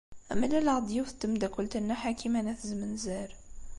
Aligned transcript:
Mlaleɣ-d 0.39 0.87
yiwet 0.95 1.15
n 1.15 1.19
tmeddakelt 1.21 1.73
n 1.77 1.81
Nna 1.83 1.95
Ḥakima 2.01 2.41
n 2.41 2.51
At 2.51 2.61
Zmenzer. 2.69 3.29